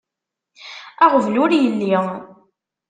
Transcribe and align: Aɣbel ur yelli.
Aɣbel 1.03 1.35
ur 1.43 1.51
yelli. 1.61 1.95